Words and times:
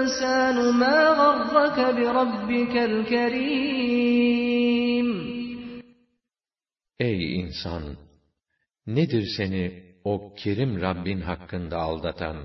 insanu 0.00 0.72
ma 0.72 1.14
garraka 1.18 1.96
bi 1.96 2.04
rabbikel 2.04 3.06
kerim 3.06 4.03
Ey 7.00 7.40
insan! 7.40 7.96
Nedir 8.86 9.26
seni 9.36 9.64
o 10.04 10.34
kerim 10.34 10.80
Rabbin 10.80 11.20
hakkında 11.20 11.78
aldatan? 11.78 12.36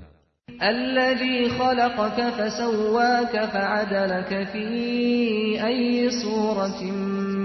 اَلَّذ۪ي 0.70 1.48
خَلَقَكَ 1.58 2.18
فَسَوَّاكَ 2.38 3.34
فَعَدَلَكَ 3.54 4.32
ف۪ي 4.52 4.68
اَيِّ 5.70 6.10
صُورَةٍ 6.22 6.82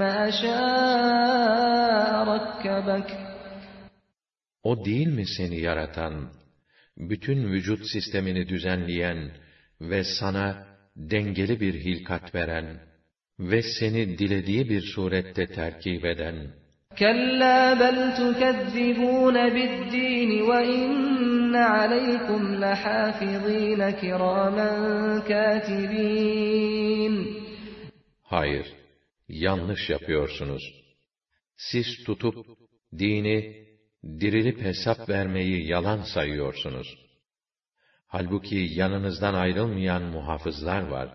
مَا 0.02 0.19
شَاءَ 0.41 2.11
رَكَّبَكَ 2.33 3.09
O 4.64 4.86
değil 4.86 5.08
mi 5.08 5.25
seni 5.38 5.61
yaratan, 5.61 6.30
bütün 6.97 7.52
vücut 7.52 7.88
sistemini 7.94 8.50
düzenleyen 8.50 9.31
ve 9.81 10.03
sana 10.03 10.67
dengeli 10.95 11.59
bir 11.59 11.73
hilkat 11.73 12.36
veren 12.36 12.80
ve 13.39 13.61
seni 13.80 14.17
dilediği 14.17 14.69
bir 14.69 14.81
surette 14.81 15.47
terkip 15.47 16.05
eden, 16.05 16.61
كَلَّا 16.97 17.73
بَلْ 17.73 17.97
تُكَذِّبُونَ 18.22 19.36
بِالدِّينِ 19.55 20.31
وَإِنَّ 20.50 21.55
عَلَيْكُمْ 21.55 22.41
لَحَافِظِينَ 22.64 23.81
كِرَامًا 24.02 24.69
كَاتِبِينَ 25.30 27.14
Hayır, 28.23 28.66
yanlış 29.30 29.89
yapıyorsunuz. 29.89 30.64
Siz 31.58 32.03
tutup 32.05 32.36
dini 32.97 33.66
dirilip 34.03 34.61
hesap 34.61 35.09
vermeyi 35.09 35.67
yalan 35.67 36.02
sayıyorsunuz. 36.14 36.87
Halbuki 38.08 38.67
yanınızdan 38.71 39.33
ayrılmayan 39.33 40.04
muhafızlar 40.04 40.82
var. 40.82 41.09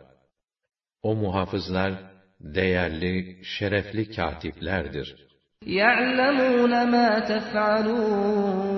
O 1.03 1.15
muhafızlar 1.15 1.93
değerli, 2.41 3.41
şerefli 3.45 4.11
katiplerdir.'' 4.11 5.30
يَعْلَمُونَ 5.67 6.73
مَا 6.95 7.09
تَفْعَلُونَ 7.31 8.77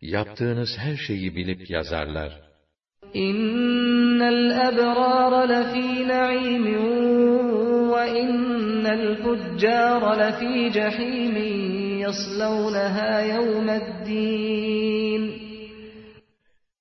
Yaptığınız 0.00 0.78
her 0.78 0.96
şeyi 0.96 1.36
bilip 1.36 1.70
yazarlar. 1.70 2.40
İnnel 3.14 4.50
ebrar 4.68 5.48
lefî 5.48 6.08
na'îmin 6.08 6.76
ve 7.92 8.20
innel 8.20 9.16
fuccâr 9.22 10.02
lefî 10.18 10.72
cehîmin 10.72 11.98
yaslawnaha 11.98 13.20
yevmeddîn. 13.20 14.66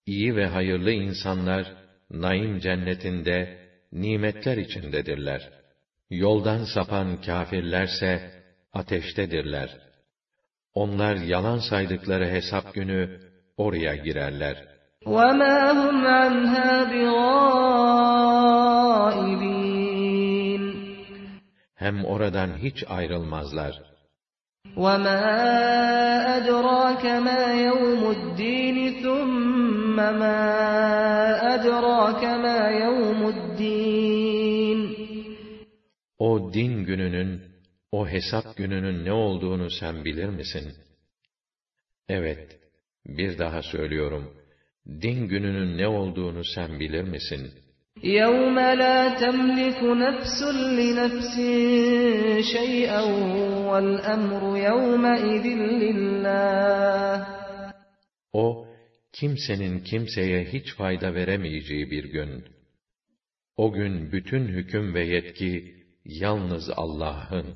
İyi 0.06 0.36
ve 0.36 0.46
hayırlı 0.46 0.92
insanlar, 0.92 1.66
naim 2.12 2.60
cennetinde, 2.60 3.58
nimetler 3.92 4.58
içindedirler. 4.58 5.50
Yoldan 6.10 6.64
sapan 6.74 7.22
kâfirlerse 7.22 8.32
ateştedirler. 8.74 9.70
Onlar 10.74 11.16
yalan 11.16 11.60
saydıkları 11.70 12.26
hesap 12.26 12.74
günü 12.74 13.20
oraya 13.58 13.96
girerler. 13.96 14.58
وَمَا 15.06 15.58
هُمْ 15.80 15.98
عَنْهَا 16.20 16.70
Hem 21.76 22.06
oradan 22.06 22.50
hiç 22.58 22.84
ayrılmazlar. 22.88 23.74
وَمَا 24.78 25.22
أَدْرَاكَ 26.38 27.04
مَا 27.28 27.44
يَوْمُ 27.68 28.02
الدِّينِ 28.18 28.78
ثُمَّ 29.04 29.98
مَا 30.22 30.42
أَدْرَاكَ 31.56 32.24
مَا 32.46 32.60
يَوْمُ 32.84 33.20
الدِّينِ 33.36 33.99
o 36.20 36.54
din 36.54 36.86
gününün, 36.86 37.42
o 37.92 38.08
hesap 38.08 38.58
gününün 38.58 39.06
ne 39.06 39.12
olduğunu 39.12 39.70
sen 39.72 40.06
bilir 40.06 40.30
misin? 40.30 40.74
Evet, 42.10 42.60
bir 43.06 43.38
daha 43.38 43.62
söylüyorum. 43.62 44.34
Din 44.88 45.28
gününün 45.28 45.78
ne 45.78 45.88
olduğunu 45.88 46.44
sen 46.56 46.80
bilir 46.80 47.04
misin? 47.04 47.52
يَوْمَ 48.04 48.58
لَا 48.82 48.98
تَمْلِكُ 49.24 49.82
نَفْسٌ 50.06 50.40
لِنَفْسٍ 50.80 51.36
شَيْئًا 52.54 53.02
وَالْأَمْرُ 53.70 54.44
يَوْمَئِذٍ 54.68 55.46
لِلَّهِ 55.82 57.26
O, 58.34 58.68
kimsenin 59.14 59.80
kimseye 59.80 60.46
hiç 60.46 60.74
fayda 60.74 61.14
veremeyeceği 61.16 61.92
bir 61.92 62.04
gün. 62.04 62.46
O 63.58 63.74
gün 63.74 64.12
bütün 64.12 64.48
hüküm 64.48 64.94
ve 64.94 65.06
yetki, 65.06 65.79
yalnız 66.05 66.71
Allah'ın 66.77 67.47